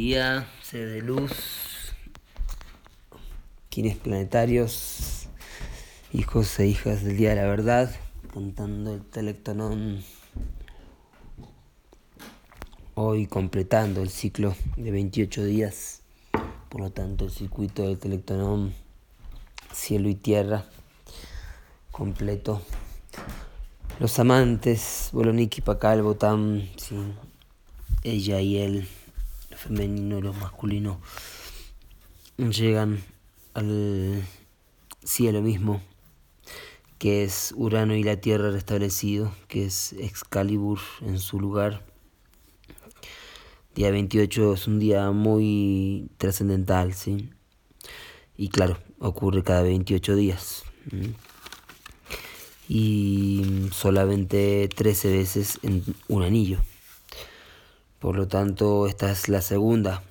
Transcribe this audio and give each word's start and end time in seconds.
día, 0.00 0.48
sed 0.62 0.94
de 0.94 1.02
luz, 1.02 1.30
quienes 3.68 3.98
planetarios, 3.98 5.28
hijos 6.10 6.58
e 6.58 6.66
hijas 6.68 7.04
del 7.04 7.18
día 7.18 7.30
de 7.30 7.36
la 7.36 7.42
verdad, 7.42 7.94
cantando 8.32 8.94
el 8.94 9.04
telectonón, 9.04 10.02
hoy 12.94 13.26
completando 13.26 14.00
el 14.00 14.08
ciclo 14.08 14.56
de 14.78 14.90
28 14.90 15.44
días, 15.44 16.00
por 16.70 16.80
lo 16.80 16.90
tanto 16.90 17.26
el 17.26 17.30
circuito 17.30 17.82
del 17.82 17.98
telectonón, 17.98 18.72
cielo 19.70 20.08
y 20.08 20.14
tierra, 20.14 20.64
completo. 21.90 22.62
Los 23.98 24.18
amantes, 24.18 25.10
Boloniki, 25.12 25.60
Pacal, 25.60 26.02
sí, 26.78 26.96
ella 28.02 28.40
y 28.40 28.56
él 28.56 28.88
femenino 29.60 30.18
y 30.18 30.22
lo 30.22 30.32
masculino 30.32 31.00
llegan 32.48 33.02
al 33.54 34.22
cielo 35.04 35.42
mismo, 35.42 35.82
que 36.98 37.24
es 37.24 37.52
Urano 37.56 37.94
y 37.94 38.02
la 38.02 38.16
Tierra 38.16 38.50
restablecido, 38.50 39.34
que 39.48 39.66
es 39.66 39.92
Excalibur 39.94 40.80
en 41.02 41.18
su 41.18 41.38
lugar. 41.38 41.84
Día 43.74 43.90
28 43.90 44.54
es 44.54 44.66
un 44.66 44.78
día 44.78 45.10
muy 45.10 46.08
trascendental, 46.16 46.94
¿sí? 46.94 47.30
Y 48.36 48.48
claro, 48.48 48.78
ocurre 48.98 49.42
cada 49.42 49.62
28 49.62 50.16
días. 50.16 50.64
Y 52.68 53.68
solamente 53.72 54.68
13 54.74 55.10
veces 55.10 55.58
en 55.62 55.84
un 56.08 56.22
anillo. 56.22 56.60
Por 58.00 58.16
lo 58.16 58.26
tanto, 58.26 58.86
esta 58.86 59.12
es 59.12 59.28
la 59.28 59.42
segunda 59.42 60.02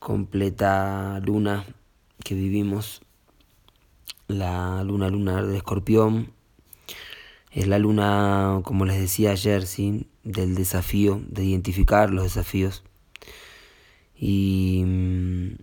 completa 0.00 1.20
luna 1.24 1.64
que 2.24 2.34
vivimos. 2.34 3.02
La 4.26 4.82
luna 4.82 5.08
lunar 5.08 5.46
del 5.46 5.54
escorpión. 5.54 6.32
Es 7.52 7.68
la 7.68 7.78
luna, 7.78 8.62
como 8.64 8.84
les 8.84 8.98
decía 8.98 9.30
ayer, 9.30 9.64
¿sí? 9.64 10.08
del 10.24 10.56
desafío, 10.56 11.20
de 11.28 11.44
identificar 11.44 12.10
los 12.10 12.24
desafíos 12.24 12.82
y 14.16 14.82
mm, 14.84 15.54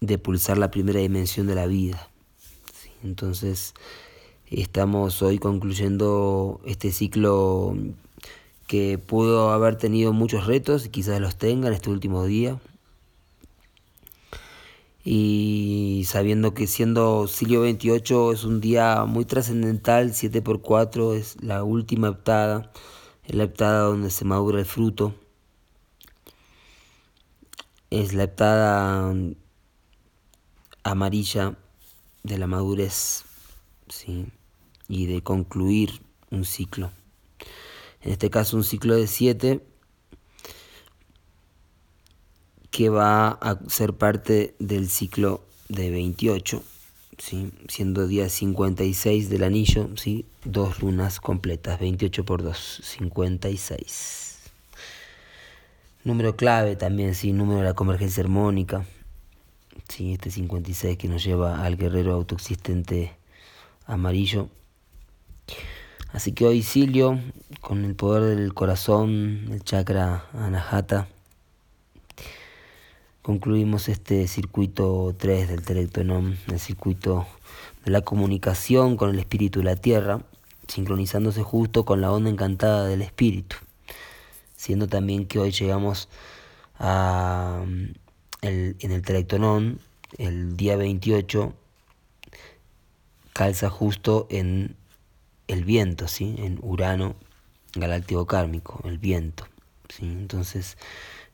de 0.00 0.18
pulsar 0.18 0.58
la 0.58 0.72
primera 0.72 0.98
dimensión 0.98 1.46
de 1.46 1.54
la 1.54 1.66
vida. 1.66 2.08
Entonces, 3.04 3.74
estamos 4.50 5.22
hoy 5.22 5.38
concluyendo 5.38 6.60
este 6.64 6.90
ciclo 6.90 7.76
que 8.66 8.98
pudo 8.98 9.50
haber 9.50 9.76
tenido 9.76 10.12
muchos 10.12 10.46
retos 10.46 10.86
y 10.86 10.88
quizás 10.88 11.20
los 11.20 11.36
tenga 11.36 11.68
en 11.68 11.74
este 11.74 11.90
último 11.90 12.24
día. 12.24 12.58
Y 15.04 16.04
sabiendo 16.06 16.54
que 16.54 16.66
siendo 16.66 17.26
Silio 17.26 17.62
28 17.62 18.32
es 18.32 18.44
un 18.44 18.60
día 18.60 19.04
muy 19.04 19.24
trascendental, 19.24 20.12
7x4 20.12 21.14
es 21.16 21.42
la 21.42 21.64
última 21.64 22.08
heptada, 22.08 22.70
es 23.24 23.34
la 23.34 23.44
heptada 23.44 23.80
donde 23.82 24.10
se 24.10 24.24
madura 24.24 24.60
el 24.60 24.66
fruto. 24.66 25.14
Es 27.90 28.14
la 28.14 28.24
heptada 28.24 29.14
amarilla 30.84 31.56
de 32.22 32.38
la 32.38 32.46
madurez, 32.46 33.24
¿sí? 33.88 34.26
y 34.88 35.06
de 35.06 35.22
concluir 35.22 36.00
un 36.30 36.44
ciclo 36.44 36.90
en 38.02 38.12
este 38.12 38.30
caso 38.30 38.56
un 38.56 38.64
ciclo 38.64 38.96
de 38.96 39.06
7 39.06 39.60
que 42.70 42.88
va 42.88 43.28
a 43.28 43.58
ser 43.68 43.92
parte 43.94 44.54
del 44.58 44.88
ciclo 44.88 45.42
de 45.68 45.90
28, 45.90 46.62
¿sí? 47.18 47.52
siendo 47.68 48.06
día 48.06 48.28
56 48.28 49.28
del 49.28 49.44
anillo, 49.44 49.90
¿sí? 49.96 50.24
dos 50.44 50.80
lunas 50.80 51.20
completas, 51.20 51.78
28 51.78 52.24
por 52.24 52.42
2, 52.42 52.80
56. 52.82 54.38
Número 56.04 56.34
clave 56.34 56.74
también, 56.74 57.14
sí, 57.14 57.32
número 57.32 57.58
de 57.60 57.66
la 57.66 57.74
convergencia 57.74 58.22
armónica, 58.22 58.86
sí, 59.88 60.14
este 60.14 60.30
56 60.30 60.96
que 60.96 61.08
nos 61.08 61.22
lleva 61.22 61.62
al 61.64 61.76
guerrero 61.76 62.14
autoexistente 62.14 63.12
amarillo. 63.86 64.48
Así 66.12 66.32
que 66.32 66.44
hoy 66.44 66.62
Silio, 66.62 67.18
con 67.62 67.86
el 67.86 67.94
poder 67.94 68.36
del 68.36 68.52
corazón, 68.52 69.48
el 69.50 69.64
chakra 69.64 70.26
anahata, 70.34 71.08
concluimos 73.22 73.88
este 73.88 74.28
circuito 74.28 75.14
3 75.16 75.48
del 75.48 75.62
Telectonom, 75.62 76.36
el 76.48 76.60
circuito 76.60 77.26
de 77.86 77.92
la 77.92 78.02
comunicación 78.02 78.98
con 78.98 79.08
el 79.08 79.18
espíritu 79.20 79.60
de 79.60 79.64
la 79.64 79.76
tierra, 79.76 80.20
sincronizándose 80.68 81.42
justo 81.42 81.86
con 81.86 82.02
la 82.02 82.12
onda 82.12 82.28
encantada 82.28 82.86
del 82.86 83.00
espíritu, 83.00 83.56
siendo 84.54 84.88
también 84.88 85.24
que 85.24 85.38
hoy 85.38 85.50
llegamos 85.50 86.10
a 86.78 87.64
el, 88.42 88.76
en 88.80 88.92
el 88.92 89.00
Telectonon, 89.00 89.80
el 90.18 90.58
día 90.58 90.76
28, 90.76 91.54
calza 93.32 93.70
justo 93.70 94.26
en 94.28 94.76
el 95.52 95.64
viento, 95.64 96.08
¿sí? 96.08 96.34
En 96.38 96.58
Urano 96.62 97.14
galáctico 97.74 98.26
kármico, 98.26 98.80
el 98.84 98.98
viento, 98.98 99.46
¿sí? 99.88 100.04
Entonces, 100.06 100.76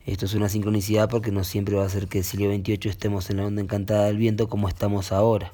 esto 0.07 0.27
es 0.27 0.35
una 0.35 0.49
sincronicidad 0.49 1.09
porque 1.09 1.33
no 1.33 1.45
siempre 1.45 1.77
va 1.77 1.85
a 1.85 1.89
ser 1.89 2.09
que 2.09 2.19
el 2.19 2.25
siglo 2.25 2.49
28 2.49 2.89
estemos 2.89 3.31
en 3.31 3.39
la 3.39 3.47
onda 3.47 3.63
encantada 3.63 4.07
del 4.07 4.17
viento 4.17 4.49
como 4.49 4.69
estamos 4.69 5.13
ahora. 5.13 5.53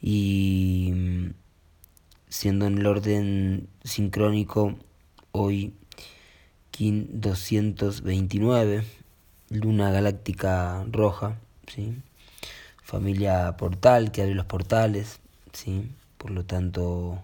Y 0.00 1.32
siendo 2.28 2.66
en 2.66 2.78
el 2.78 2.86
orden 2.86 3.68
sincrónico, 3.84 4.76
hoy 5.32 5.74
Kin 6.70 7.08
229, 7.20 8.84
luna 9.48 9.90
galáctica 9.90 10.84
roja, 10.90 11.38
¿sí? 11.66 11.94
familia 12.82 13.56
portal 13.56 14.12
que 14.12 14.22
abre 14.22 14.34
los 14.34 14.46
portales, 14.46 15.18
¿sí? 15.52 15.90
Por 16.26 16.34
lo 16.34 16.44
tanto 16.44 17.20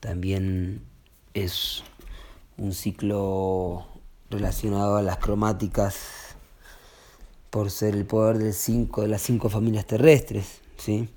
también 0.00 0.82
es 1.34 1.84
un 2.58 2.72
ciclo 2.72 3.86
relacionado 4.28 4.96
a 4.96 5.02
las 5.02 5.18
cromáticas 5.18 6.34
por 7.50 7.70
ser 7.70 7.94
el 7.94 8.06
poder 8.06 8.38
del 8.38 8.52
cinco, 8.52 9.02
de 9.02 9.08
las 9.08 9.22
cinco 9.22 9.50
familias 9.50 9.86
terrestres, 9.86 10.62
¿sí? 10.76 11.08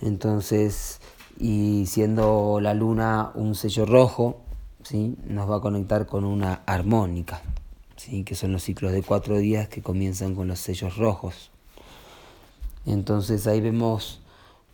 Entonces, 0.00 1.00
y 1.36 1.86
siendo 1.86 2.60
la 2.60 2.74
luna 2.74 3.32
un 3.34 3.56
sello 3.56 3.84
rojo, 3.84 4.40
¿sí? 4.84 5.16
nos 5.24 5.50
va 5.50 5.56
a 5.56 5.60
conectar 5.60 6.06
con 6.06 6.24
una 6.24 6.62
armónica, 6.64 7.42
¿sí? 7.96 8.22
que 8.22 8.36
son 8.36 8.52
los 8.52 8.62
ciclos 8.62 8.92
de 8.92 9.02
cuatro 9.02 9.36
días 9.38 9.66
que 9.66 9.82
comienzan 9.82 10.36
con 10.36 10.46
los 10.46 10.60
sellos 10.60 10.96
rojos. 10.96 11.50
Entonces 12.86 13.48
ahí 13.48 13.60
vemos 13.60 14.21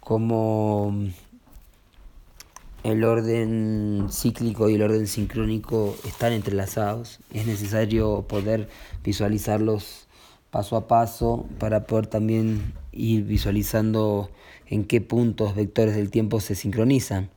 como 0.09 0.91
el 2.83 3.05
orden 3.05 4.07
cíclico 4.11 4.71
y 4.71 4.77
el 4.77 4.83
orden 4.83 5.07
sincrónico 5.07 5.95
están 6.07 6.33
entrelazados. 6.33 7.19
Es 7.31 7.47
necesario 7.47 8.23
poder 8.23 8.71
visualizarlos 9.05 10.09
paso 10.51 10.77
a 10.77 10.89
paso 10.89 11.47
para 11.59 11.85
poder 11.87 12.07
también 12.07 12.73
ir 12.91 13.25
visualizando 13.25 14.31
en 14.67 14.85
qué 14.85 15.03
puntos 15.03 15.55
vectores 15.55 15.95
del 15.95 16.11
tiempo 16.11 16.41
se 16.41 16.55
sincronizan. 16.55 17.29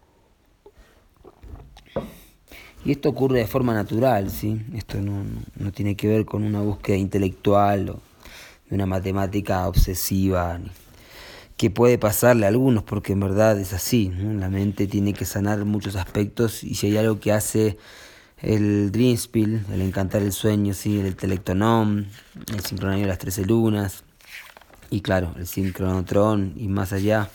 Y 2.85 2.93
esto 2.93 3.09
ocurre 3.09 3.39
de 3.39 3.47
forma 3.47 3.73
natural, 3.73 4.31
¿sí? 4.31 4.61
Esto 4.73 5.01
no, 5.01 5.25
no 5.57 5.73
tiene 5.73 5.97
que 5.97 6.07
ver 6.07 6.23
con 6.23 6.45
una 6.45 6.61
búsqueda 6.61 6.95
intelectual 6.95 7.89
o 7.89 7.99
de 8.69 8.75
una 8.75 8.85
matemática 8.85 9.67
obsesiva 9.67 10.57
que 11.61 11.69
puede 11.69 11.99
pasarle 11.99 12.47
a 12.47 12.49
algunos, 12.49 12.81
porque 12.81 13.13
en 13.13 13.19
verdad 13.19 13.59
es 13.59 13.71
así, 13.71 14.11
la 14.17 14.49
mente 14.49 14.87
tiene 14.87 15.13
que 15.13 15.25
sanar 15.25 15.63
muchos 15.63 15.95
aspectos 15.95 16.63
y 16.63 16.73
si 16.73 16.87
hay 16.87 16.97
algo 16.97 17.19
que 17.19 17.31
hace 17.31 17.77
el 18.39 18.91
Dreamspiel, 18.91 19.63
el 19.71 19.81
encantar 19.81 20.23
el 20.23 20.31
sueño, 20.31 20.73
¿sí? 20.73 20.99
el 20.99 21.15
telectonom, 21.15 22.05
el 22.51 22.59
sincronario 22.61 23.03
de 23.03 23.09
las 23.09 23.19
trece 23.19 23.45
lunas 23.45 24.03
y 24.89 25.01
claro, 25.01 25.35
el 25.37 25.45
sincronotron 25.45 26.53
y 26.57 26.67
más 26.67 26.93
allá, 26.93 27.29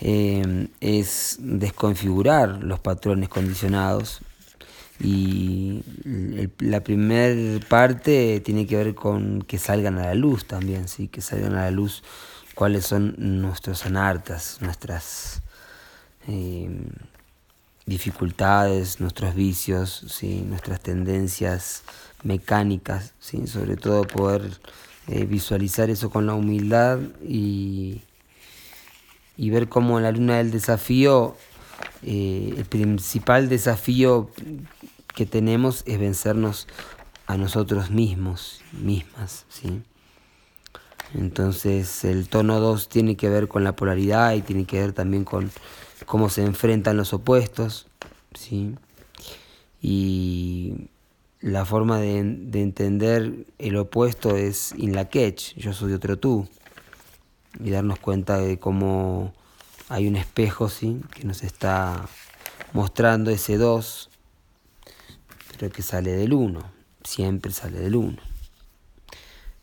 eh, 0.00 0.68
es 0.80 1.38
desconfigurar 1.40 2.62
los 2.62 2.78
patrones 2.78 3.28
condicionados 3.28 4.20
y 5.00 5.82
la 6.60 6.84
primera 6.84 7.58
parte 7.66 8.38
tiene 8.44 8.64
que 8.68 8.76
ver 8.76 8.94
con 8.94 9.42
que 9.42 9.58
salgan 9.58 9.98
a 9.98 10.06
la 10.06 10.14
luz 10.14 10.44
también, 10.44 10.86
¿sí? 10.86 11.08
que 11.08 11.20
salgan 11.20 11.54
a 11.56 11.64
la 11.64 11.72
luz 11.72 12.04
cuáles 12.58 12.86
son 12.86 13.14
nuestros 13.16 13.86
anartas, 13.86 14.58
nuestras, 14.60 15.42
eh, 16.26 16.68
dificultades, 17.86 18.98
nuestros 18.98 19.36
vicios, 19.36 20.04
¿sí? 20.08 20.44
nuestras 20.44 20.80
tendencias 20.80 21.84
mecánicas, 22.24 23.14
¿sí? 23.20 23.46
sobre 23.46 23.76
todo 23.76 24.02
poder 24.02 24.58
eh, 25.06 25.24
visualizar 25.24 25.88
eso 25.88 26.10
con 26.10 26.26
la 26.26 26.34
humildad 26.34 26.98
y, 27.24 28.02
y 29.36 29.50
ver 29.50 29.68
cómo 29.68 30.00
la 30.00 30.10
luna 30.10 30.38
del 30.38 30.50
desafío, 30.50 31.36
eh, 32.02 32.54
el 32.56 32.64
principal 32.64 33.48
desafío 33.48 34.32
que 35.14 35.26
tenemos 35.26 35.84
es 35.86 36.00
vencernos 36.00 36.66
a 37.28 37.36
nosotros 37.36 37.92
mismos, 37.92 38.62
mismas, 38.72 39.46
¿sí? 39.48 39.80
Entonces 41.14 42.04
el 42.04 42.28
tono 42.28 42.60
2 42.60 42.88
tiene 42.88 43.16
que 43.16 43.28
ver 43.28 43.48
con 43.48 43.64
la 43.64 43.74
polaridad 43.74 44.34
y 44.34 44.42
tiene 44.42 44.66
que 44.66 44.80
ver 44.80 44.92
también 44.92 45.24
con 45.24 45.50
cómo 46.06 46.28
se 46.28 46.42
enfrentan 46.44 46.96
los 46.96 47.12
opuestos, 47.12 47.86
¿sí? 48.34 48.74
Y 49.80 50.88
la 51.40 51.64
forma 51.64 51.98
de, 51.98 52.18
entender 52.18 53.46
el 53.58 53.76
opuesto 53.76 54.36
es 54.36 54.74
in 54.76 54.94
la 54.94 55.08
catch, 55.08 55.54
yo 55.54 55.72
soy 55.72 55.92
otro 55.92 56.18
tú, 56.18 56.48
y 57.62 57.70
darnos 57.70 57.98
cuenta 57.98 58.38
de 58.38 58.58
cómo 58.58 59.32
hay 59.88 60.08
un 60.08 60.16
espejo, 60.16 60.68
¿sí? 60.68 61.00
Que 61.14 61.24
nos 61.24 61.42
está 61.42 62.08
mostrando 62.72 63.30
ese 63.30 63.56
2, 63.56 64.10
pero 65.52 65.72
que 65.72 65.82
sale 65.82 66.12
del 66.12 66.34
1, 66.34 66.60
siempre 67.02 67.52
sale 67.52 67.80
del 67.80 67.96
1. 67.96 68.18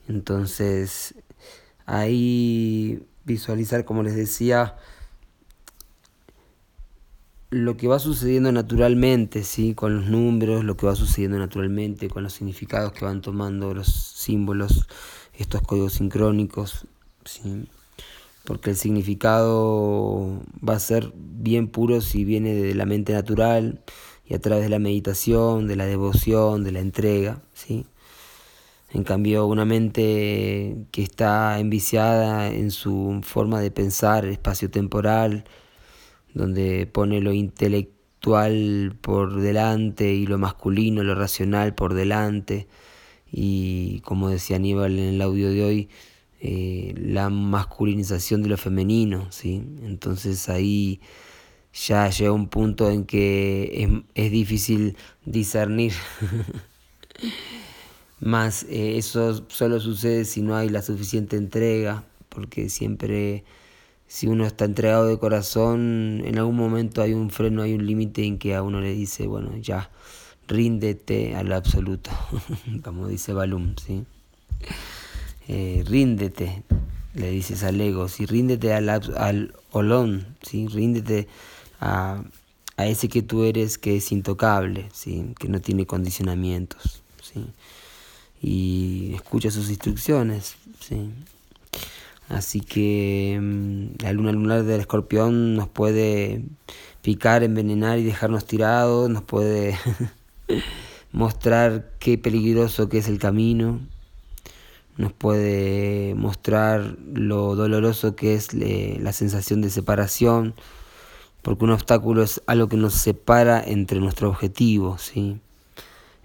Entonces, 0.08 1.16
ahí 1.86 3.04
visualizar, 3.26 3.86
como 3.86 4.04
les 4.04 4.16
decía, 4.16 4.76
lo 7.50 7.78
que 7.78 7.88
va 7.88 8.00
sucediendo 8.00 8.52
naturalmente, 8.52 9.44
¿sí? 9.44 9.74
con 9.74 9.96
los 9.96 10.06
números, 10.08 10.64
lo 10.64 10.76
que 10.76 10.88
va 10.88 10.96
sucediendo 10.96 11.38
naturalmente, 11.38 12.10
con 12.10 12.24
los 12.24 12.34
significados 12.34 12.92
que 12.92 13.06
van 13.06 13.22
tomando 13.22 13.74
los 13.74 13.88
símbolos, 13.88 14.88
estos 15.38 15.62
códigos 15.62 15.94
sincrónicos, 15.94 16.86
¿sí? 17.24 17.68
porque 18.44 18.72
el 18.72 18.76
significado 18.76 20.42
va 20.68 20.76
a 20.76 20.80
ser 20.80 21.12
bien 21.16 21.68
puro 21.68 22.02
si 22.02 22.26
viene 22.26 22.54
de 22.54 22.76
la 22.76 22.86
mente 22.86 23.14
natural 23.14 23.82
y 24.26 24.34
a 24.34 24.40
través 24.40 24.64
de 24.64 24.70
la 24.70 24.80
meditación, 24.80 25.68
de 25.68 25.76
la 25.76 25.86
devoción, 25.86 26.64
de 26.64 26.72
la 26.72 26.80
entrega. 26.80 27.42
¿sí? 27.54 27.86
En 28.92 29.04
cambio, 29.04 29.46
una 29.48 29.66
mente 29.66 30.78
que 30.92 31.04
está 31.04 31.60
enviciada 31.60 32.50
en 32.50 32.72
su 32.72 33.20
forma 33.24 33.60
de 33.60 33.72
pensar 33.72 34.26
espacio-temporal, 34.26 35.46
donde 36.34 36.88
pone 36.88 37.22
lo 37.22 37.34
intelectual 37.34 38.98
por 39.02 39.42
delante 39.42 40.14
y 40.14 40.26
lo 40.28 40.38
masculino, 40.38 41.04
lo 41.04 41.16
racional 41.16 41.76
por 41.76 41.94
delante. 41.94 42.68
Y 43.32 44.00
como 44.02 44.30
decía 44.30 44.58
Aníbal 44.58 44.98
en 45.00 45.16
el 45.16 45.22
audio 45.22 45.50
de 45.50 45.64
hoy, 45.64 45.90
eh, 46.42 46.94
la 46.98 47.30
masculinización 47.30 48.44
de 48.44 48.50
lo 48.50 48.58
femenino, 48.58 49.32
¿sí? 49.32 49.64
Entonces 49.84 50.48
ahí 50.50 51.02
ya 51.74 52.10
llega 52.10 52.32
un 52.32 52.48
punto 52.48 52.90
en 52.90 53.06
que 53.06 54.04
es, 54.14 54.32
difícil 54.32 54.96
discernir. 55.26 55.94
Más 58.26 58.64
eh, 58.64 58.98
eso 58.98 59.46
solo 59.50 59.80
sucede 59.80 60.26
si 60.26 60.42
no 60.42 60.56
hay 60.56 60.70
la 60.70 60.82
suficiente 60.82 61.38
entrega, 61.38 62.06
porque 62.30 62.70
siempre 62.70 63.44
si 64.08 64.26
uno 64.26 64.48
está 64.48 64.66
entregado 64.66 65.06
de 65.06 65.20
corazón, 65.20 66.24
en 66.26 66.40
algún 66.40 66.56
momento 66.56 67.04
hay 67.04 67.14
un 67.14 67.30
freno, 67.30 67.62
hay 67.62 67.76
un 67.76 67.86
límite 67.86 68.26
en 68.26 68.40
que 68.40 68.56
a 68.56 68.64
uno 68.64 68.82
le 68.82 68.94
dice, 68.94 69.28
bueno, 69.28 69.56
ya, 69.58 69.92
ríndete 70.48 71.36
al 71.36 71.54
absoluto, 71.54 72.10
como 72.84 73.08
dice 73.08 73.32
Balum, 73.32 73.76
¿sí? 73.78 74.06
Eh, 75.48 75.84
ríndete, 75.86 76.64
le 77.14 77.30
dices 77.30 77.64
al 77.64 77.80
ego, 77.80 78.08
¿sí? 78.08 78.26
ríndete 78.26 78.74
al, 78.74 78.90
al 78.90 79.54
olón, 79.70 80.26
¿sí? 80.42 80.68
ríndete 80.68 81.28
a, 81.80 82.24
a, 82.76 82.88
ese 82.88 83.08
que 83.08 83.22
tú 83.22 83.44
eres 83.44 83.78
que 83.78 83.98
es 83.98 84.12
intocable, 84.12 84.90
¿sí? 84.94 85.36
que 85.38 85.48
no 85.48 85.62
tiene 85.62 85.86
condicionamientos, 85.86 87.04
¿sí? 87.22 87.46
Y 88.46 89.16
escucha 89.16 89.50
sus 89.50 89.70
instrucciones. 89.70 90.56
¿sí? 90.80 91.10
Así 92.30 92.62
que 92.62 93.40
mm, 93.42 94.04
la 94.04 94.14
luna 94.14 94.32
lunar 94.32 94.64
del 94.64 94.82
escorpión 94.82 95.56
nos 95.56 95.68
puede 95.68 96.44
picar, 97.02 97.42
envenenar 97.42 97.98
y 97.98 98.04
dejarnos 98.04 98.46
tirados, 98.46 99.10
nos 99.10 99.24
puede 99.24 99.76
mostrar 101.12 101.94
qué 101.98 102.20
peligroso 102.20 102.88
que 102.88 103.00
es 103.00 103.08
el 103.08 103.18
camino, 103.18 103.80
nos 104.96 105.12
puede 105.12 106.14
mostrar 106.14 106.98
lo 107.14 107.56
doloroso 107.56 108.16
que 108.16 108.36
es 108.36 108.54
la 108.54 109.12
sensación 109.12 109.62
de 109.62 109.72
separación, 109.72 110.54
porque 111.42 111.66
un 111.66 111.72
obstáculo 111.72 112.22
es 112.22 112.44
algo 112.46 112.70
que 112.70 112.78
nos 112.78 112.94
separa 112.94 113.64
entre 113.66 114.00
nuestro 114.00 114.30
objetivo, 114.30 115.00
¿sí? 115.00 115.40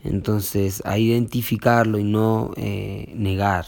Entonces, 0.04 0.82
a 0.84 0.98
identificarlo 0.98 1.98
y 1.98 2.04
no 2.04 2.52
eh, 2.56 3.12
negar. 3.14 3.66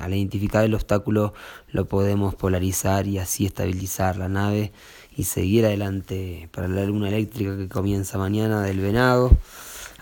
Al 0.00 0.14
identificar 0.14 0.64
el 0.64 0.74
obstáculo 0.74 1.34
lo 1.72 1.86
podemos 1.86 2.36
polarizar 2.36 3.08
y 3.08 3.18
así 3.18 3.46
estabilizar 3.46 4.16
la 4.16 4.28
nave 4.28 4.72
y 5.16 5.24
seguir 5.24 5.64
adelante 5.64 6.48
para 6.52 6.68
la 6.68 6.84
luna 6.84 7.08
eléctrica 7.08 7.56
que 7.56 7.68
comienza 7.68 8.16
mañana 8.16 8.62
del 8.62 8.78
venado, 8.78 9.36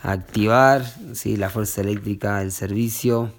activar 0.03 0.85
¿sí? 1.13 1.37
la 1.37 1.49
fuerza 1.49 1.81
eléctrica 1.81 2.39
del 2.39 2.51
servicio. 2.51 3.31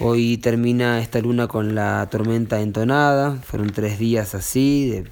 Hoy 0.00 0.38
termina 0.38 1.00
esta 1.00 1.20
luna 1.20 1.46
con 1.46 1.74
la 1.74 2.08
tormenta 2.10 2.62
entonada, 2.62 3.36
fueron 3.42 3.68
tres 3.68 3.98
días 3.98 4.34
así 4.34 4.88
de 4.88 5.10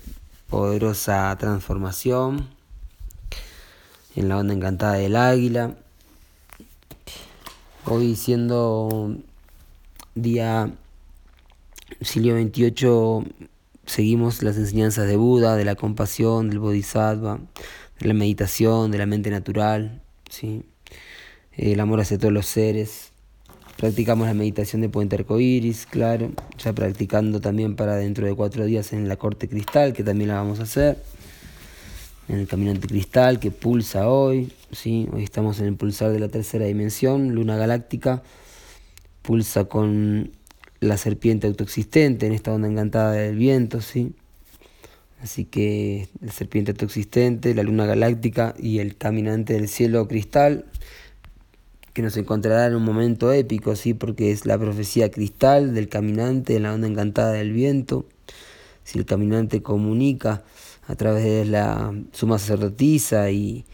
poderosa 0.49 1.37
transformación 1.39 2.58
en 4.19 4.29
la 4.29 4.37
onda 4.37 4.53
encantada 4.53 4.95
del 4.95 5.15
águila. 5.15 5.77
Hoy 7.85 8.17
siendo 8.17 9.17
día 10.17 10.73
siglo 12.01 12.35
28 12.35 13.25
seguimos 13.87 14.43
las 14.43 14.57
enseñanzas 14.57 15.07
de 15.07 15.17
Buda, 15.17 15.55
de 15.55 15.65
la 15.65 15.77
compasión, 15.77 16.51
del 16.51 16.59
bodhisattva, 16.59 17.39
de 18.01 18.09
la 18.09 18.15
meditación, 18.15 18.91
de 18.91 18.99
la 18.99 19.07
mente 19.07 19.31
natural, 19.31 20.03
¿sí? 20.29 20.65
el 21.53 21.79
amor 21.79 22.01
hacia 22.01 22.19
todos 22.19 22.35
los 22.35 22.47
seres. 22.47 23.13
Practicamos 23.77 24.27
la 24.27 24.35
meditación 24.35 24.83
de 24.83 24.89
Puente 24.89 25.15
Arcoiris, 25.15 25.87
claro, 25.87 26.33
ya 26.59 26.73
practicando 26.73 27.41
también 27.41 27.77
para 27.77 27.95
dentro 27.95 28.27
de 28.27 28.35
cuatro 28.35 28.65
días 28.65 28.93
en 28.93 29.09
la 29.09 29.15
Corte 29.15 29.49
Cristal, 29.49 29.93
que 29.93 30.03
también 30.03 30.31
la 30.31 30.35
vamos 30.35 30.59
a 30.59 30.65
hacer 30.65 30.97
en 32.29 32.41
el 32.41 32.47
caminante 32.47 32.87
cristal 32.87 33.41
que 33.41 33.51
pulsa 33.51 34.09
hoy, 34.09 34.53
¿sí? 34.71 35.09
hoy 35.13 35.25
estamos 35.25 35.61
en 35.61 35.67
el 35.67 35.75
pulsar 35.77 36.13
de 36.13 36.21
la 36.21 36.29
tercera 36.29 36.67
dimensión, 36.67 37.35
luna 37.35 37.57
galáctica, 37.57 38.23
pulsa 39.23 39.65
con 39.65 40.31
la 40.81 40.97
serpiente 40.97 41.47
autoexistente 41.47 42.27
en 42.27 42.33
esta 42.33 42.53
onda 42.53 42.69
encantada 42.69 43.13
del 43.13 43.37
viento, 43.37 43.81
¿sí? 43.81 44.13
Así 45.21 45.45
que 45.45 46.09
la 46.21 46.31
serpiente 46.31 46.71
autoexistente, 46.71 47.55
la 47.55 47.65
luna 47.65 47.87
galáctica 47.87 48.55
y 48.57 48.79
el 48.79 48.97
caminante 48.97 49.55
del 49.55 49.69
cielo 49.69 50.07
cristal, 50.07 50.67
que 51.93 52.03
nos 52.03 52.17
encontrará 52.17 52.67
en 52.67 52.77
un 52.77 52.85
momento 52.85 53.33
épico, 53.33 53.75
¿sí? 53.75 53.95
Porque 53.95 54.31
es 54.31 54.47
la 54.47 54.57
profecía 54.57 55.11
cristal 55.11 55.75
del 55.75 55.89
caminante 55.89 56.55
en 56.55 56.63
la 56.63 56.75
onda 56.75 56.87
encantada 56.87 57.33
del 57.33 57.53
viento. 57.53 58.07
Si 58.85 58.99
el 58.99 59.07
caminante 59.07 59.61
comunica 59.63 60.45
a 60.89 60.97
través 60.97 61.23
de 61.23 61.45
la 61.45 61.95
suma 62.13 62.39
sacerdotisa 62.39 63.31
y, 63.31 63.65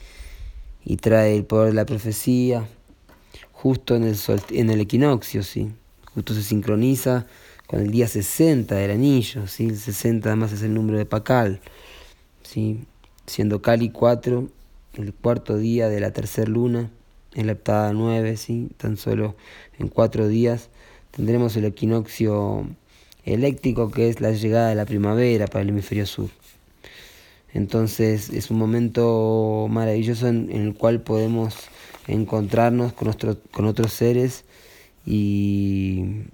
y 0.84 0.96
trae 0.96 1.36
el 1.36 1.44
poder 1.44 1.68
de 1.68 1.74
la 1.74 1.86
profecía 1.86 2.68
justo 3.52 3.96
en 3.96 4.04
el, 4.04 4.18
en 4.50 4.68
el 4.68 4.80
equinoccio, 4.80 5.42
¿sí? 5.42 5.70
justo 6.12 6.34
se 6.34 6.42
sincroniza 6.42 7.26
con 7.66 7.80
el 7.80 7.90
día 7.90 8.08
60 8.08 8.74
del 8.74 8.90
anillo, 8.90 9.46
¿sí? 9.46 9.68
el 9.68 9.78
60 9.78 10.28
además 10.28 10.52
es 10.52 10.62
el 10.62 10.74
número 10.74 10.98
de 10.98 11.06
Pacal, 11.06 11.60
¿sí? 12.42 12.84
siendo 13.26 13.62
Cali 13.62 13.90
4, 13.90 14.48
el 14.94 15.14
cuarto 15.14 15.56
día 15.56 15.88
de 15.88 16.00
la 16.00 16.12
tercera 16.12 16.50
luna, 16.50 16.90
en 17.34 17.46
la 17.46 17.52
heptada 17.52 17.92
9, 17.92 18.36
¿sí? 18.36 18.68
tan 18.76 18.96
solo 18.96 19.34
en 19.78 19.88
cuatro 19.88 20.28
días 20.28 20.68
tendremos 21.10 21.56
el 21.56 21.64
equinoccio 21.64 22.66
eléctrico 23.24 23.90
que 23.90 24.08
es 24.08 24.20
la 24.20 24.32
llegada 24.32 24.68
de 24.68 24.74
la 24.74 24.84
primavera 24.84 25.46
para 25.46 25.62
el 25.62 25.68
hemisferio 25.68 26.06
sur. 26.06 26.28
Entonces 27.54 28.30
es 28.30 28.50
un 28.50 28.58
momento 28.58 29.66
maravilloso 29.70 30.28
en, 30.28 30.50
el 30.50 30.74
cual 30.74 31.00
podemos 31.00 31.54
encontrarnos 32.06 32.92
con, 32.92 33.14
con 33.50 33.64
otros 33.64 33.92
seres 33.92 34.44
y 35.06 36.24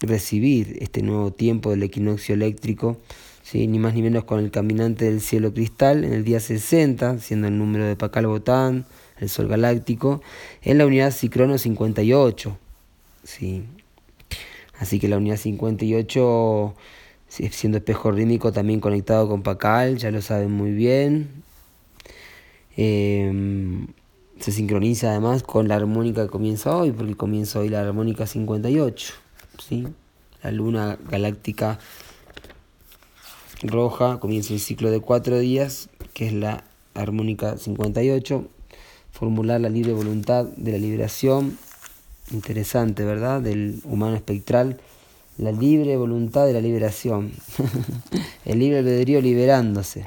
recibir 0.00 0.78
este 0.80 1.02
nuevo 1.02 1.30
tiempo 1.32 1.70
del 1.70 1.82
equinoccio 1.82 2.34
eléctrico 2.34 2.96
¿sí? 3.42 3.66
ni 3.66 3.78
más 3.78 3.94
ni 3.94 4.02
menos 4.02 4.24
con 4.24 4.38
el 4.38 4.50
caminante 4.50 5.04
del 5.04 5.20
cielo 5.20 5.52
cristal 5.52 6.04
en 6.04 6.12
el 6.12 6.24
día 6.24 6.40
60, 6.40 7.18
siendo 7.18 7.48
el 7.48 7.58
número 7.58 7.84
de 7.84 7.96
Pacal 7.96 8.26
Botán, 8.26 8.86
el 9.18 9.28
Sol 9.28 9.48
Galáctico, 9.48 10.22
en 10.62 10.78
la 10.78 10.86
unidad 10.86 11.10
Cicrono 11.10 11.58
58. 11.58 12.56
¿sí? 13.24 13.64
Así 14.78 14.98
que 14.98 15.08
la 15.08 15.18
unidad 15.18 15.36
58, 15.36 16.74
siendo 17.30 17.78
espejo 17.78 18.10
rítmico, 18.10 18.52
también 18.52 18.80
conectado 18.80 19.28
con 19.28 19.42
Pacal, 19.42 19.96
ya 19.96 20.10
lo 20.10 20.20
saben 20.20 20.50
muy 20.50 20.72
bien. 20.72 21.42
Em, 22.76 23.86
se 24.40 24.52
sincroniza 24.52 25.10
además 25.10 25.42
con 25.42 25.68
la 25.68 25.76
armónica 25.76 26.24
que 26.24 26.30
comienza 26.30 26.76
hoy, 26.76 26.92
porque 26.92 27.14
comienza 27.14 27.60
hoy 27.60 27.68
la 27.68 27.80
armónica 27.82 28.26
58. 28.26 29.14
¿sí? 29.58 29.86
La 30.42 30.50
luna 30.50 30.98
galáctica 31.08 31.78
roja 33.62 34.18
comienza 34.18 34.54
el 34.54 34.60
ciclo 34.60 34.90
de 34.90 35.00
cuatro 35.00 35.38
días, 35.38 35.90
que 36.14 36.26
es 36.26 36.32
la 36.32 36.64
armónica 36.94 37.56
58. 37.58 38.46
Formular 39.12 39.60
la 39.60 39.68
libre 39.68 39.92
voluntad 39.92 40.44
de 40.44 40.72
la 40.72 40.78
liberación. 40.78 41.58
Interesante, 42.32 43.04
¿verdad? 43.04 43.40
Del 43.40 43.80
humano 43.84 44.16
espectral. 44.16 44.80
La 45.40 45.52
libre 45.52 45.96
voluntad 45.96 46.44
de 46.44 46.52
la 46.52 46.60
liberación. 46.60 47.32
el 48.44 48.58
libre 48.58 48.80
albedrío 48.80 49.22
liberándose. 49.22 50.04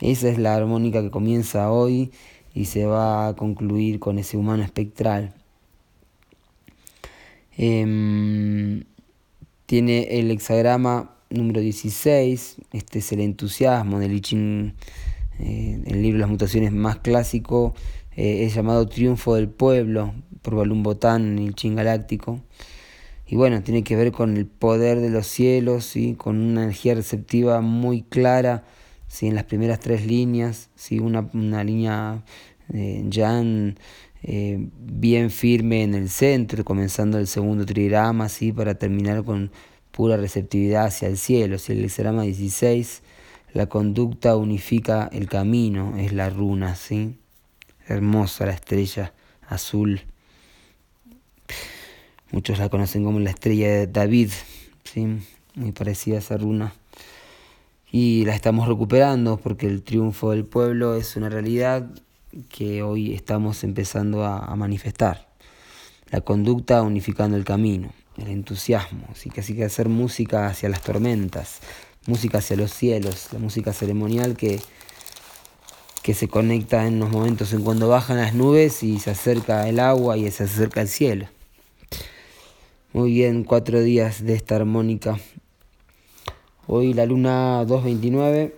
Esa 0.00 0.28
es 0.28 0.38
la 0.38 0.54
armónica 0.54 1.02
que 1.02 1.10
comienza 1.10 1.72
hoy 1.72 2.12
y 2.54 2.66
se 2.66 2.86
va 2.86 3.26
a 3.26 3.34
concluir 3.34 3.98
con 3.98 4.20
ese 4.20 4.36
humano 4.36 4.62
espectral. 4.62 5.34
Em, 7.56 8.84
tiene 9.66 10.20
el 10.20 10.30
hexagrama 10.30 11.16
número 11.28 11.60
16, 11.60 12.58
este 12.72 13.00
es 13.00 13.10
el 13.10 13.18
entusiasmo 13.18 13.98
del 13.98 14.12
I 14.12 14.20
Ching, 14.20 14.74
eh, 15.40 15.82
el 15.84 16.00
libro 16.00 16.20
las 16.20 16.30
mutaciones 16.30 16.70
más 16.70 16.98
clásico, 16.98 17.74
eh, 18.14 18.44
es 18.44 18.54
llamado 18.54 18.86
Triunfo 18.86 19.34
del 19.34 19.48
Pueblo 19.48 20.14
por 20.42 20.54
Balún 20.54 20.84
Botán 20.84 21.26
en 21.26 21.38
el 21.40 21.56
Ching 21.56 21.74
Galáctico. 21.74 22.40
Y 23.30 23.36
bueno, 23.36 23.62
tiene 23.62 23.84
que 23.84 23.94
ver 23.94 24.10
con 24.10 24.36
el 24.36 24.46
poder 24.46 24.98
de 24.98 25.08
los 25.08 25.24
cielos, 25.28 25.84
¿sí? 25.84 26.16
con 26.18 26.40
una 26.40 26.64
energía 26.64 26.96
receptiva 26.96 27.60
muy 27.60 28.02
clara 28.02 28.64
¿sí? 29.06 29.28
en 29.28 29.36
las 29.36 29.44
primeras 29.44 29.78
tres 29.78 30.04
líneas, 30.04 30.68
¿sí? 30.74 30.98
una, 30.98 31.30
una 31.32 31.62
línea 31.62 32.24
eh, 32.74 33.08
eh, 34.24 34.68
bien 34.80 35.30
firme 35.30 35.84
en 35.84 35.94
el 35.94 36.08
centro, 36.08 36.64
comenzando 36.64 37.18
el 37.18 37.28
segundo 37.28 37.64
trigrama, 37.64 38.28
¿sí? 38.28 38.50
para 38.50 38.74
terminar 38.74 39.22
con 39.22 39.52
pura 39.92 40.16
receptividad 40.16 40.86
hacia 40.86 41.06
el 41.06 41.16
cielo. 41.16 41.58
Si 41.58 41.70
el 41.70 41.84
hexagrama 41.84 42.22
16, 42.22 43.00
la 43.52 43.68
conducta 43.68 44.34
unifica 44.34 45.08
el 45.12 45.28
camino, 45.28 45.96
es 45.98 46.12
la 46.12 46.30
runa, 46.30 46.74
¿sí? 46.74 47.16
Hermosa 47.86 48.46
la 48.46 48.54
estrella 48.54 49.14
azul. 49.48 50.09
Muchos 52.32 52.60
la 52.60 52.68
conocen 52.68 53.02
como 53.02 53.18
la 53.18 53.30
estrella 53.30 53.68
de 53.68 53.86
David, 53.88 54.30
¿sí? 54.84 55.18
muy 55.56 55.72
parecida 55.72 56.16
a 56.16 56.18
esa 56.20 56.36
runa. 56.36 56.72
Y 57.90 58.24
la 58.24 58.36
estamos 58.36 58.68
recuperando 58.68 59.36
porque 59.36 59.66
el 59.66 59.82
triunfo 59.82 60.30
del 60.30 60.44
pueblo 60.44 60.94
es 60.94 61.16
una 61.16 61.28
realidad 61.28 61.90
que 62.48 62.84
hoy 62.84 63.14
estamos 63.14 63.64
empezando 63.64 64.24
a, 64.24 64.54
manifestar. 64.54 65.28
La 66.12 66.20
conducta 66.20 66.82
unificando 66.82 67.36
el 67.36 67.44
camino, 67.44 67.92
el 68.16 68.28
entusiasmo, 68.28 69.08
así 69.10 69.28
que 69.28 69.40
así 69.40 69.56
que 69.56 69.64
hacer 69.64 69.88
música 69.88 70.46
hacia 70.46 70.68
las 70.68 70.82
tormentas, 70.82 71.58
música 72.06 72.38
hacia 72.38 72.56
los 72.56 72.72
cielos, 72.72 73.28
la 73.32 73.40
música 73.40 73.72
ceremonial 73.72 74.36
que, 74.36 74.60
que 76.04 76.14
se 76.14 76.28
conecta 76.28 76.86
en 76.86 77.00
los 77.00 77.10
momentos 77.10 77.52
en 77.52 77.62
cuando 77.62 77.88
bajan 77.88 78.18
las 78.18 78.34
nubes 78.34 78.84
y 78.84 79.00
se 79.00 79.10
acerca 79.10 79.68
el 79.68 79.80
agua 79.80 80.16
y 80.16 80.30
se 80.30 80.44
acerca 80.44 80.80
el 80.80 80.88
cielo. 80.88 81.26
Muy 82.92 83.12
bien, 83.12 83.44
cuatro 83.44 83.80
días 83.80 84.24
de 84.24 84.34
esta 84.34 84.56
armónica. 84.56 85.16
Hoy 86.66 86.92
la 86.92 87.06
luna 87.06 87.64
229 87.64 88.56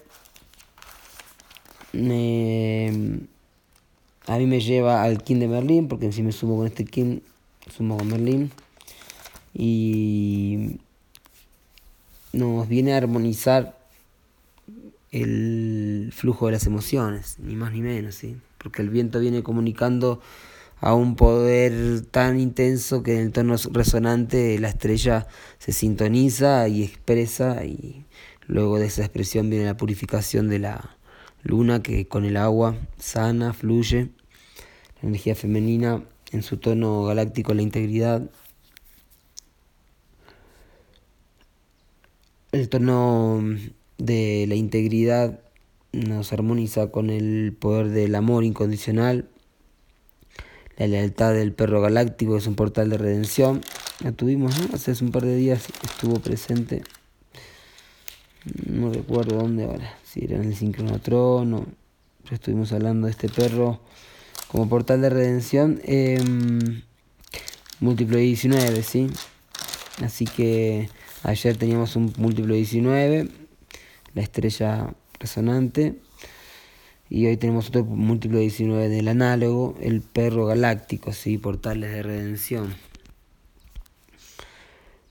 a 4.27 4.39
mí 4.39 4.47
me 4.47 4.61
lleva 4.61 5.03
al 5.03 5.23
King 5.23 5.37
de 5.37 5.49
Merlín, 5.49 5.87
porque 5.87 6.11
si 6.13 6.23
me 6.23 6.33
sumo 6.33 6.57
con 6.57 6.67
este 6.67 6.87
King, 6.87 7.21
sumo 7.77 7.99
con 7.99 8.09
Merlín. 8.09 8.51
Y 9.53 10.79
nos 12.33 12.69
viene 12.69 12.95
a 12.95 12.97
armonizar 12.97 13.79
el 15.11 16.11
flujo 16.11 16.47
de 16.47 16.53
las 16.53 16.67
emociones, 16.67 17.37
ni 17.39 17.55
más 17.55 17.73
ni 17.73 17.83
menos, 17.83 18.15
¿sí? 18.15 18.39
porque 18.63 18.81
el 18.81 18.89
viento 18.89 19.21
viene 19.21 19.43
comunicando 19.43 20.23
a 20.83 20.95
un 20.95 21.17
poder 21.17 22.03
tan 22.11 22.39
intenso 22.39 23.03
que 23.03 23.15
en 23.15 23.21
el 23.21 23.33
tono 23.33 23.57
resonante 23.71 24.59
la 24.59 24.69
estrella 24.69 25.27
se 25.59 25.73
sintoniza 25.73 26.69
y 26.69 26.83
expresa 26.83 27.65
y 27.65 28.05
luego 28.47 28.79
de 28.79 28.87
esa 28.87 29.01
expresión 29.03 29.49
viene 29.49 29.65
la 29.65 29.77
purificación 29.79 30.49
de 30.49 30.59
la, 30.59 30.99
luna 31.43 31.83
que 31.83 32.07
con 32.07 32.25
el 32.25 32.37
agua 32.37 32.77
sana, 32.99 33.53
fluye, 33.53 34.11
la 35.01 35.09
energía 35.09 35.35
femenina 35.35 36.03
en 36.31 36.43
su 36.43 36.57
tono 36.57 37.05
galáctico, 37.05 37.55
la 37.55 37.63
integridad, 37.63 38.31
el 42.53 42.69
tono 42.69 43.43
de 43.99 44.47
la 44.49 44.55
integridad 44.55 45.41
nos 45.93 46.33
armoniza 46.33 46.91
con 46.91 47.11
el 47.11 47.55
poder 47.59 47.89
del 47.89 48.15
amor 48.15 48.45
incondicional, 48.45 49.29
la 50.83 50.89
lealtad 50.89 51.33
del 51.33 51.53
perro 51.53 51.81
galáctico 51.81 52.37
es 52.37 52.49
un 52.49 52.57
portal 52.57 52.91
de 52.91 52.99
redención. 52.99 53.61
La 54.01 54.11
tuvimos. 54.11 54.53
Hace 54.75 54.93
un 55.05 55.13
par 55.13 55.23
de 55.23 55.37
días 55.37 55.69
estuvo 55.85 56.19
presente. 56.19 56.83
No 58.67 58.93
recuerdo 58.93 59.37
dónde 59.37 59.65
ahora 59.65 59.97
si 60.05 60.25
era 60.25 60.39
en 60.39 60.43
el 60.43 60.57
sincronotron 60.57 61.55
o 61.55 61.67
estuvimos 62.33 62.73
hablando 62.73 63.07
de 63.07 63.13
este 63.13 63.29
perro 63.29 63.81
como 64.49 64.69
portal 64.69 65.01
de 65.01 65.11
redención 65.11 65.81
eh, 65.85 66.21
múltiplo 67.79 68.17
19 68.17 68.83
sí 68.83 69.07
así 70.03 70.25
que 70.25 70.89
ayer 71.23 71.57
teníamos 71.57 71.95
un 71.95 72.13
múltiplo 72.17 72.55
19 72.55 73.29
la 74.15 74.23
estrella 74.23 74.93
resonante 75.21 75.95
y 77.15 77.27
hoy 77.27 77.37
tenemos 77.37 77.69
otro 77.69 77.85
múltiplo 77.85 78.39
19 78.39 78.89
del 78.89 79.09
análogo 79.09 79.77
el 79.81 80.01
perro 80.01 80.47
galáctico 80.47 81.13
sí 81.13 81.37
portales 81.37 81.91
de 81.91 82.03
redención 82.03 82.75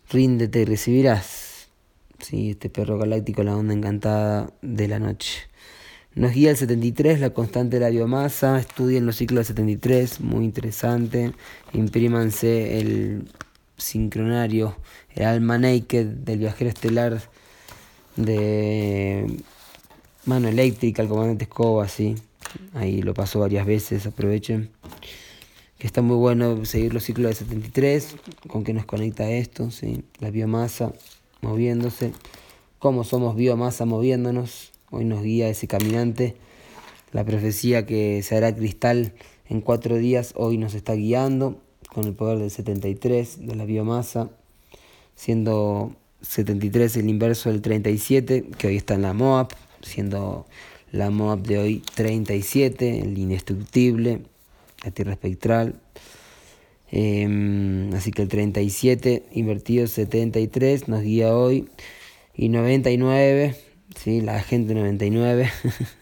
ríndete 0.10 0.62
y 0.62 0.66
recibirás 0.66 1.52
¿sí? 2.20 2.52
este 2.52 2.70
perro 2.70 2.98
galáctico, 2.98 3.44
la 3.44 3.56
onda 3.56 3.74
encantada 3.74 4.52
de 4.62 4.88
la 4.88 5.00
noche. 5.00 5.42
Nos 6.14 6.34
guía 6.34 6.52
el 6.52 6.58
73, 6.58 7.22
la 7.22 7.30
constante 7.30 7.78
de 7.78 7.86
la 7.86 7.90
biomasa, 7.90 8.60
estudien 8.60 9.06
los 9.06 9.16
ciclos 9.16 9.48
del 9.48 9.56
73, 9.56 10.20
muy 10.20 10.44
interesante. 10.44 11.32
Imprímanse 11.72 12.80
el 12.80 13.30
sincronario, 13.78 14.76
el 15.16 15.24
alma 15.26 15.58
naked 15.58 16.06
del 16.06 16.40
viajero 16.40 16.70
estelar 16.70 17.22
de 18.18 19.42
mano 20.26 20.48
eléctrica, 20.48 21.02
el 21.02 21.08
comandante 21.08 21.46
Escoba, 21.46 21.88
sí. 21.88 22.16
Ahí 22.74 23.02
lo 23.02 23.14
pasó 23.14 23.40
varias 23.40 23.66
veces, 23.66 24.06
aprovechen. 24.06 24.70
Que 25.78 25.88
está 25.88 26.02
muy 26.02 26.18
bueno 26.18 26.64
seguir 26.66 26.94
los 26.94 27.04
ciclos 27.04 27.28
del 27.28 27.48
73, 27.48 28.16
con 28.48 28.64
que 28.64 28.74
nos 28.74 28.86
conecta 28.86 29.30
esto, 29.32 29.72
¿sí? 29.72 30.04
la 30.20 30.30
biomasa 30.30 30.94
moviéndose, 31.42 32.12
cómo 32.78 33.04
somos 33.04 33.36
biomasa 33.36 33.86
moviéndonos, 33.86 34.72
hoy 34.92 35.06
nos 35.06 35.24
guía 35.24 35.50
ese 35.50 35.68
caminante, 35.68 36.36
la 37.12 37.24
profecía 37.26 37.88
que 37.88 38.22
se 38.22 38.36
hará 38.38 38.56
cristal 38.56 39.14
en 39.50 39.62
cuatro 39.62 39.98
días, 39.98 40.34
hoy 40.36 40.60
nos 40.60 40.76
está 40.76 40.94
guiando 40.94 41.60
con 41.92 42.06
el 42.06 42.14
poder 42.14 42.38
del 42.38 42.52
73 42.52 43.48
de 43.48 43.56
la 43.56 43.66
biomasa, 43.66 44.30
siendo 45.16 45.96
73 46.22 46.96
el 46.98 47.10
inverso 47.10 47.50
del 47.50 47.62
37, 47.62 48.52
que 48.58 48.68
hoy 48.68 48.78
está 48.78 48.94
en 48.94 49.02
la 49.02 49.14
MOAB, 49.14 49.50
siendo 49.84 50.46
la 50.92 51.10
MOAB 51.10 51.42
de 51.44 51.58
hoy 51.58 51.84
37, 51.96 53.00
el 53.00 53.18
indestructible, 53.18 54.22
la 54.84 54.92
tierra 54.92 55.14
espectral. 55.14 55.80
Em, 56.92 57.94
así 57.94 58.12
que 58.12 58.22
el 58.22 58.28
37 58.28 59.24
invertido 59.32 59.88
73 59.88 60.88
nos 60.88 61.02
guía 61.02 61.34
hoy. 61.36 61.70
Y 62.36 62.50
99, 62.50 63.56
¿sí? 63.96 64.22
la 64.22 64.38
agente 64.38 64.74
99. 64.74 65.50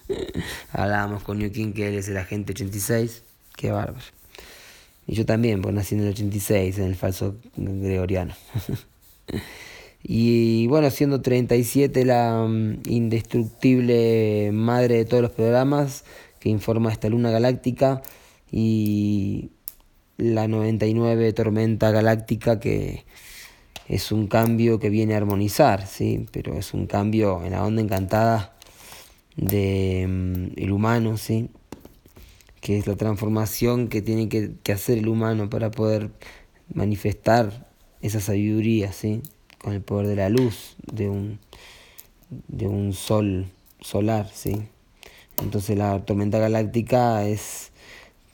Hablábamos 0.72 1.24
con 1.24 1.40
New 1.40 1.52
King 1.52 1.74
que 1.74 1.88
él 1.90 1.96
es 1.96 2.08
el 2.08 2.18
agente 2.18 2.54
86. 2.54 3.24
Qué 3.56 3.72
bárbaro. 3.72 4.06
Y 5.06 5.16
yo 5.16 5.26
también, 5.26 5.62
pues 5.62 5.74
nací 5.74 5.96
en 5.96 6.02
el 6.02 6.10
86, 6.10 6.78
en 6.78 6.86
el 6.86 6.96
falso 6.96 7.36
gregoriano. 7.56 8.34
Y 10.03 10.68
bueno, 10.68 10.89
siendo 10.91 11.22
37 11.22 12.06
la 12.06 12.46
mm, 12.48 12.82
indestructible 12.86 14.51
madre 14.53 14.98
de 14.98 15.06
todos 15.06 15.22
los 15.24 15.32
programas 15.32 16.06
que 16.39 16.50
informa 16.50 16.91
esta 16.91 17.10
luna 17.10 17.32
galáctica 17.32 18.01
y 18.51 19.51
la 20.18 20.48
99 20.48 21.34
tormenta 21.34 21.91
galáctica 21.91 22.60
que 22.60 23.06
es 23.88 24.12
un 24.12 24.27
cambio 24.27 24.79
que 24.79 24.89
viene 24.89 25.15
a 25.15 25.18
armonizar, 25.18 25.88
¿sí? 25.88 26.27
pero 26.32 26.53
es 26.53 26.74
un 26.74 26.86
cambio 26.86 27.44
en 27.44 27.51
la 27.51 27.65
onda 27.65 27.82
encantada 27.82 28.56
del 29.36 30.08
mm, 30.08 30.51
el 30.58 30.72
humano, 30.72 31.18
¿sí? 31.18 31.50
que 32.62 32.77
es 32.77 32.88
la 32.88 32.96
transformación 32.96 33.88
que 33.88 34.01
tiene 34.01 34.29
que, 34.29 34.72
hacer 34.72 35.00
el 35.00 35.08
humano 35.08 35.50
para 35.50 35.72
poder 35.72 36.12
manifestar 36.74 37.68
esa 38.01 38.20
sabiduría, 38.20 38.91
¿sí? 38.91 39.22
Con 39.62 39.74
el 39.74 39.82
poder 39.82 40.08
de 40.08 40.16
la 40.16 40.30
luz 40.30 40.75
de 40.92 41.10
un, 41.10 41.39
de 42.48 42.68
un 42.68 42.94
sol 42.94 43.48
solar. 43.82 44.30
¿sí? 44.34 44.63
Entonces 45.42 45.78
la 45.78 46.04
tormenta 46.06 46.39
galáctica 46.39 47.25
es 47.25 47.72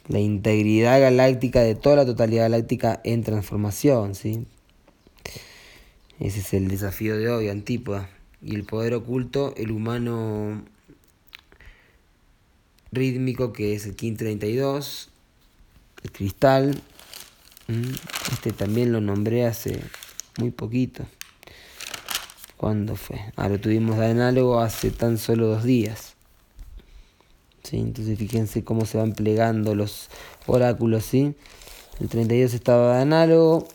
la 0.08 0.20
integridad 0.20 1.00
galáctica 1.00 1.62
de 1.62 1.75
toda 1.75 1.98
la 1.98 2.05
totalidad 2.05 2.44
galáctica 2.44 3.01
en 3.03 3.24
transformación. 3.24 4.15
¿sí? 4.15 4.46
Ese 6.20 6.39
es 6.39 6.53
el 6.53 6.67
desafío 6.67 7.17
de 7.17 7.29
hoy, 7.29 7.50
Antípoda. 7.50 8.10
Y 8.41 8.55
el 8.55 8.63
poder 8.63 8.94
oculto, 8.94 9.53
el 9.58 9.72
humano 9.72 10.63
rítmico 12.91 13.53
que 13.53 13.74
es 13.74 13.86
el 13.86 13.96
532, 13.96 15.10
el 16.03 16.12
cristal. 16.12 16.82
Este 18.32 18.51
también 18.51 18.91
lo 18.91 19.01
nombré 19.01 19.46
hace 19.46 19.82
muy 20.38 20.51
poquito. 20.51 21.05
¿Cuándo 22.65 22.95
fue? 22.95 23.22
Ah, 23.36 23.48
lo 23.48 23.60
tuvimos 23.60 24.00
de 24.00 24.07
análogo 24.07 24.60
hace 24.60 24.89
tan 24.89 25.19
solo 25.19 25.45
dos 25.45 25.65
días. 25.65 26.15
¿Sí? 27.62 27.77
Entonces 27.77 28.17
fíjense 28.17 28.63
cómo 28.63 28.88
se 28.88 28.98
van 28.98 29.12
plegando 29.13 29.75
los 29.75 30.10
oráculos. 30.48 31.05
¿sí? 31.05 31.36
El 32.00 32.10
32 32.10 32.55
estaba 32.55 32.95
de 32.95 33.03
análogo 33.03 33.67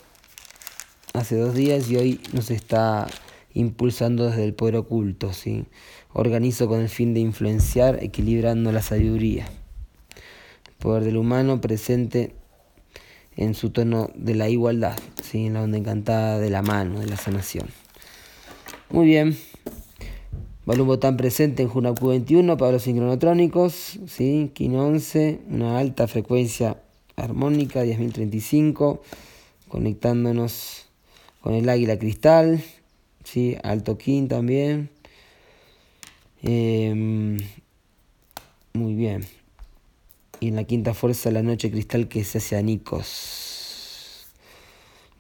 hace 1.12 1.37
dos 1.37 1.54
días 1.54 1.88
y 1.88 1.99
hoy 1.99 2.20
nos 2.32 2.50
está 2.50 3.06
impulsando 3.54 4.26
desde 4.26 4.44
el 4.44 4.54
poder 4.54 4.75
oculto. 4.75 5.32
¿sí? 5.32 5.66
Organizo 6.12 6.66
con 6.66 6.80
el 6.80 6.88
fin 6.88 7.14
de 7.14 7.20
influenciar, 7.20 8.02
equilibrando 8.02 8.73
la 8.73 8.82
sabiduría. 8.82 9.47
El 10.66 10.75
poder 10.80 11.04
del 11.04 11.16
humano 11.16 11.61
presente 11.61 12.35
en 13.37 13.54
su 13.54 13.70
tono 13.70 14.11
de 14.16 14.35
la 14.35 14.49
igualdad, 14.49 14.99
¿sí? 15.23 15.47
en 15.47 15.54
la 15.54 15.62
onda 15.62 15.78
encantada 15.78 16.40
de 16.40 16.50
la 16.50 16.62
mano, 16.62 16.99
de 16.99 17.06
la 17.06 17.16
sanación. 17.16 17.68
Muy 18.90 19.06
bien. 19.06 19.38
Balumbo 20.67 20.99
tan 20.99 21.17
presente 21.17 21.62
en 21.62 21.69
Junacu 21.69 22.08
21 22.08 22.56
para 22.56 22.73
los 22.73 22.82
sincronotrónicos, 22.82 24.00
¿sí? 24.08 24.50
Kin 24.52 24.75
11, 24.75 25.43
una 25.49 25.78
alta 25.78 26.08
frecuencia 26.08 26.82
armónica, 27.15 27.84
10.035, 27.84 29.00
conectándonos 29.69 30.86
con 31.41 31.54
el 31.54 31.69
águila 31.69 31.99
cristal, 31.99 32.65
¿sí? 33.23 33.56
alto 33.62 33.97
Kin 33.97 34.26
también. 34.26 34.91
Em, 36.43 37.38
muy 38.73 38.95
bien. 38.95 39.25
Y 40.41 40.49
en 40.49 40.56
la 40.56 40.65
quinta 40.65 40.95
fuerza, 40.95 41.30
la 41.30 41.43
noche 41.43 41.71
cristal 41.71 42.08
que 42.08 42.25
se 42.25 42.38
hace 42.38 42.56
a 42.56 42.62
Nicos. 42.62 44.26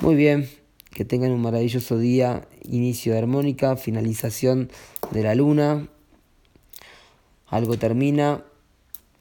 Muy 0.02 0.16
bien. 0.16 0.59
Que 0.90 1.04
tengan 1.04 1.32
un 1.32 1.42
maravilloso 1.42 1.98
día. 1.98 2.46
Inicio 2.64 3.12
de 3.12 3.18
armónica, 3.18 3.76
finalización 3.76 4.70
de 5.10 5.22
la 5.22 5.34
luna. 5.34 5.88
Algo 7.46 7.78
termina. 7.78 8.44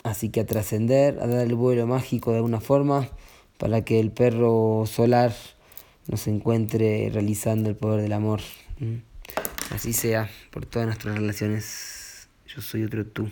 Así 0.04 0.30
que 0.30 0.42
a 0.42 0.46
trascender, 0.46 1.20
a 1.20 1.28
dar 1.28 1.46
el 1.46 1.56
vuelo 1.56 1.86
mágico 1.86 2.32
de 2.32 2.38
alguna 2.38 2.62
forma 2.62 3.10
para 3.58 3.84
que 3.84 4.00
el 4.00 4.12
perro 4.12 4.86
solar 4.86 5.36
nos 6.08 6.28
encuentre 6.28 7.10
realizando 7.14 7.70
el 7.70 7.76
poder 7.76 8.02
del 8.02 8.14
amor. 8.14 8.40
Así 9.70 9.94
sea 9.94 10.30
por 10.50 10.66
todas 10.66 10.88
nuestras 10.88 11.16
relaciones. 11.16 12.30
Yo 12.48 12.62
soy 12.62 12.84
otro 12.84 13.06
tú. 13.06 13.30